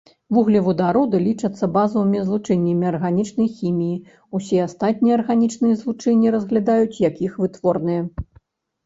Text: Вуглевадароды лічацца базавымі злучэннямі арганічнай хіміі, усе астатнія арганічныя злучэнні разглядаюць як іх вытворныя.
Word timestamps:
Вуглевадароды 0.35 1.17
лічацца 1.25 1.67
базавымі 1.75 2.21
злучэннямі 2.29 2.85
арганічнай 2.91 3.49
хіміі, 3.57 3.99
усе 4.39 4.57
астатнія 4.67 5.15
арганічныя 5.19 5.77
злучэнні 5.83 6.33
разглядаюць 6.37 7.01
як 7.09 7.23
іх 7.27 7.37
вытворныя. 7.43 8.01